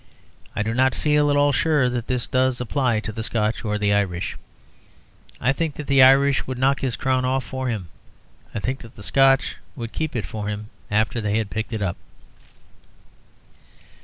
I 0.55 0.63
do 0.63 0.73
not 0.73 0.95
feel 0.95 1.29
at 1.29 1.35
all 1.37 1.51
sure 1.51 1.87
that 1.87 2.07
this 2.07 2.25
does 2.25 2.59
apply 2.59 3.01
to 3.01 3.11
the 3.11 3.21
Scotch 3.21 3.63
or 3.63 3.77
the 3.77 3.93
Irish. 3.93 4.35
I 5.39 5.53
think 5.53 5.75
that 5.75 5.85
the 5.85 6.01
Irish 6.01 6.47
would 6.47 6.57
knock 6.57 6.79
his 6.79 6.95
crown 6.95 7.23
off 7.23 7.43
for 7.43 7.69
him. 7.69 7.87
I 8.51 8.57
think 8.57 8.79
that 8.79 8.95
the 8.95 9.03
Scotch 9.03 9.57
would 9.75 9.91
keep 9.93 10.15
it 10.15 10.25
for 10.25 10.47
him 10.47 10.71
after 10.89 11.21
they 11.21 11.37
had 11.37 11.51
picked 11.51 11.71
it 11.71 11.83
up. 11.83 11.97